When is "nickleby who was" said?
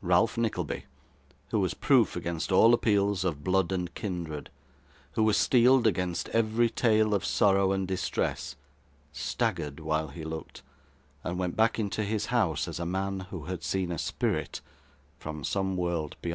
0.38-1.74